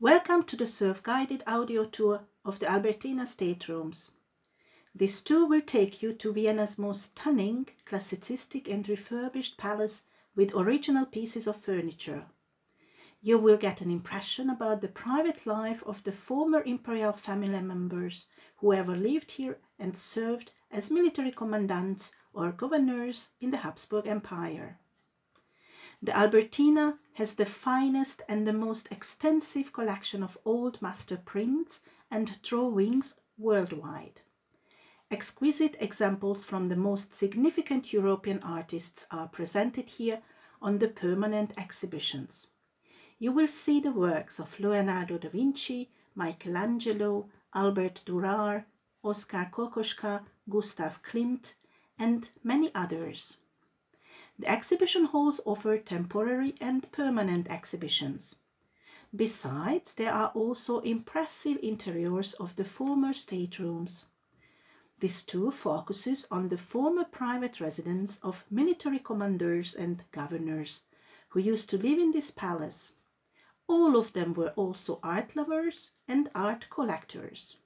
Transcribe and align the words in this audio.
Welcome 0.00 0.42
to 0.46 0.56
the 0.56 0.66
self-guided 0.66 1.44
audio 1.46 1.84
tour 1.84 2.24
of 2.44 2.58
the 2.58 2.68
Albertina 2.68 3.28
State 3.28 3.68
Rooms. 3.68 4.10
This 4.92 5.22
tour 5.22 5.46
will 5.46 5.60
take 5.60 6.02
you 6.02 6.12
to 6.14 6.32
Vienna's 6.32 6.76
most 6.76 7.04
stunning, 7.04 7.68
classicistic 7.86 8.68
and 8.68 8.86
refurbished 8.88 9.56
palace 9.56 10.02
with 10.34 10.52
original 10.52 11.06
pieces 11.06 11.46
of 11.46 11.54
furniture. 11.54 12.24
You 13.22 13.38
will 13.38 13.56
get 13.56 13.82
an 13.82 13.90
impression 13.90 14.50
about 14.50 14.80
the 14.80 14.88
private 14.88 15.46
life 15.46 15.84
of 15.86 16.02
the 16.02 16.12
former 16.12 16.64
imperial 16.64 17.12
family 17.12 17.62
members 17.62 18.26
who 18.56 18.72
ever 18.72 18.96
lived 18.96 19.30
here 19.30 19.58
and 19.78 19.96
served 19.96 20.50
as 20.72 20.90
military 20.90 21.30
commandants 21.30 22.12
or 22.32 22.50
governors 22.50 23.28
in 23.40 23.50
the 23.50 23.58
Habsburg 23.58 24.08
Empire. 24.08 24.80
The 26.02 26.16
Albertina 26.16 26.98
has 27.14 27.34
the 27.34 27.46
finest 27.46 28.22
and 28.28 28.46
the 28.46 28.52
most 28.52 28.90
extensive 28.90 29.72
collection 29.72 30.22
of 30.22 30.38
old 30.44 30.80
master 30.82 31.16
prints 31.16 31.80
and 32.10 32.40
drawings 32.42 33.16
worldwide. 33.38 34.20
Exquisite 35.10 35.76
examples 35.80 36.44
from 36.44 36.68
the 36.68 36.76
most 36.76 37.14
significant 37.14 37.92
European 37.92 38.40
artists 38.42 39.06
are 39.10 39.28
presented 39.28 39.90
here 39.90 40.22
on 40.60 40.78
the 40.78 40.88
permanent 40.88 41.52
exhibitions. 41.56 42.48
You 43.18 43.32
will 43.32 43.48
see 43.48 43.80
the 43.80 43.92
works 43.92 44.40
of 44.40 44.58
Leonardo 44.58 45.18
da 45.18 45.28
Vinci, 45.28 45.90
Michelangelo, 46.14 47.28
Albert 47.54 48.02
Dürer, 48.04 48.64
Oskar 49.04 49.50
Kokoschka, 49.52 50.24
Gustav 50.48 51.02
Klimt, 51.02 51.54
and 51.98 52.30
many 52.42 52.70
others. 52.74 53.36
The 54.38 54.50
exhibition 54.50 55.06
halls 55.06 55.40
offer 55.46 55.78
temporary 55.78 56.54
and 56.60 56.90
permanent 56.90 57.50
exhibitions. 57.50 58.36
Besides, 59.14 59.94
there 59.94 60.12
are 60.12 60.32
also 60.34 60.80
impressive 60.80 61.58
interiors 61.62 62.34
of 62.34 62.56
the 62.56 62.64
former 62.64 63.12
staterooms. 63.12 64.06
This 64.98 65.22
tour 65.22 65.52
focuses 65.52 66.26
on 66.30 66.48
the 66.48 66.58
former 66.58 67.04
private 67.04 67.60
residence 67.60 68.18
of 68.22 68.44
military 68.50 68.98
commanders 68.98 69.74
and 69.74 70.02
governors 70.10 70.82
who 71.28 71.40
used 71.40 71.70
to 71.70 71.78
live 71.78 71.98
in 71.98 72.10
this 72.10 72.30
palace. 72.30 72.94
All 73.68 73.96
of 73.96 74.12
them 74.14 74.34
were 74.34 74.50
also 74.56 74.98
art 75.02 75.36
lovers 75.36 75.90
and 76.08 76.28
art 76.34 76.66
collectors. 76.70 77.56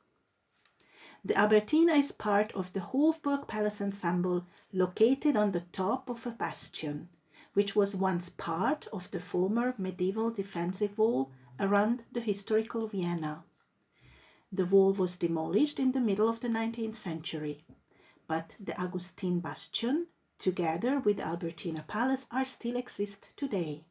The 1.25 1.37
Albertina 1.37 1.95
is 1.95 2.13
part 2.13 2.53
of 2.53 2.73
the 2.73 2.81
Hofburg 2.81 3.49
Palace 3.49 3.81
Ensemble 3.81 4.47
located 4.73 5.37
on 5.37 5.51
the 5.51 5.65
top 5.73 6.09
of 6.09 6.27
a 6.27 6.31
bastion, 6.31 7.09
which 7.55 7.75
was 7.75 7.97
once 7.97 8.29
part 8.29 8.87
of 8.93 9.11
the 9.11 9.21
former 9.21 9.75
medieval 9.79 10.31
defensive 10.31 10.97
wall 10.97 11.33
around 11.59 12.05
the 12.13 12.21
historical 12.21 12.87
Vienna. 12.87 13.45
The 14.53 14.65
wall 14.65 14.93
was 14.93 15.17
demolished 15.17 15.81
in 15.81 15.93
the 15.93 16.01
middle 16.01 16.29
of 16.29 16.41
the 16.41 16.49
19th 16.49 16.95
century, 16.95 17.65
but 18.29 18.57
the 18.61 18.81
Augustin 18.81 19.41
Bastion, 19.41 20.07
together 20.39 21.01
with 21.01 21.17
the 21.17 21.25
Albertina 21.25 21.85
Palace, 21.87 22.29
are 22.31 22.45
still 22.45 22.77
exist 22.77 23.31
today. 23.37 23.85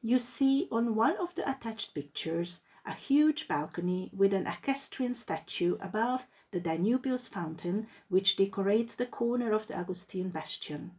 You 0.00 0.18
see 0.18 0.68
on 0.72 0.94
one 0.94 1.16
of 1.18 1.34
the 1.34 1.48
attached 1.48 1.94
pictures 1.94 2.62
a 2.84 2.92
huge 2.92 3.46
balcony 3.46 4.10
with 4.16 4.32
an 4.32 4.46
equestrian 4.46 5.14
statue 5.14 5.76
above 5.80 6.26
the 6.50 6.60
Danubius 6.60 7.28
fountain, 7.28 7.86
which 8.08 8.36
decorates 8.36 8.94
the 8.94 9.06
corner 9.06 9.52
of 9.52 9.66
the 9.66 9.78
Augustine 9.78 10.30
bastion. 10.30 10.92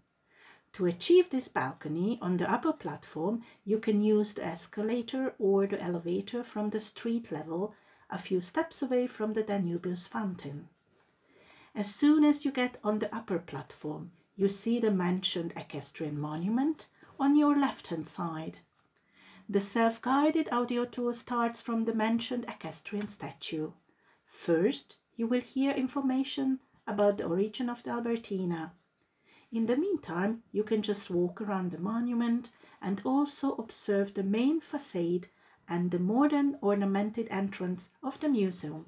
To 0.73 0.86
achieve 0.86 1.30
this 1.30 1.50
balcony 1.50 2.18
on 2.22 2.38
the 2.38 2.50
upper 2.50 2.72
platform, 2.72 3.44
you 3.66 3.78
can 3.78 4.02
use 4.02 4.34
the 4.34 4.46
escalator 4.46 5.34
or 5.38 5.68
the 5.68 5.82
elevator 5.82 6.44
from 6.44 6.70
the 6.70 6.80
street 6.80 7.32
level, 7.32 7.73
a 8.10 8.18
few 8.18 8.40
steps 8.40 8.82
away 8.82 9.08
from 9.08 9.34
the 9.34 9.44
Danubius 9.44 10.08
fountain. 10.08 10.70
As 11.76 11.94
soon 11.94 12.23
as 12.23 12.45
you 12.45 12.52
get 12.52 12.78
on 12.84 13.00
the 13.00 13.14
upper 13.14 13.40
platform, 13.40 14.11
you 14.36 14.48
see 14.48 14.80
the 14.80 14.92
mentioned 14.92 15.54
equestrian 15.58 16.20
monument 16.20 16.88
on 17.20 17.36
your 17.36 17.58
left 17.58 17.88
hand 17.88 18.08
side. 18.08 18.60
The 19.52 19.60
self-guided 19.60 20.48
audio 20.50 20.86
tour 20.86 21.14
starts 21.14 21.60
from 21.60 21.84
the 21.84 21.94
mentioned 21.94 22.45
equestrian 22.48 23.10
statue. 23.10 23.72
First, 24.26 24.95
you 25.17 25.28
will 25.28 25.42
hear 25.42 25.73
information 25.73 26.62
about 26.88 27.17
the 27.17 27.26
origin 27.26 27.70
of 27.70 27.84
the 27.84 27.90
Albertina. 27.90 28.72
In 29.52 29.66
the 29.66 29.76
meantime, 29.76 30.44
you 30.54 30.64
can 30.64 30.82
just 30.82 31.10
walk 31.10 31.42
around 31.42 31.72
the 31.72 31.80
monument 31.80 32.52
and 32.82 33.02
also 33.04 33.56
observe 33.56 34.14
the 34.14 34.23
main 34.23 34.61
facade 34.61 35.28
and 35.67 35.92
the 35.92 36.00
modern 36.00 36.58
ornamented 36.61 37.28
entrance 37.30 37.90
of 38.02 38.22
the 38.22 38.30
museum. 38.30 38.86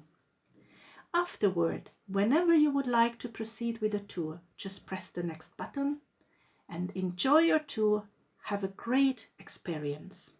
Afterward, 1.12 1.90
whenever 2.08 2.54
you 2.54 2.70
would 2.70 2.86
like 2.86 3.18
to 3.18 3.28
proceed 3.28 3.82
with 3.82 3.92
the 3.92 4.00
tour, 4.00 4.40
just 4.56 4.86
press 4.86 5.10
the 5.10 5.22
next 5.22 5.58
button 5.58 6.00
and 6.70 6.90
enjoy 6.92 7.40
your 7.40 7.58
tour. 7.58 8.04
Have 8.44 8.64
a 8.64 8.68
great 8.68 9.28
experience. 9.38 10.36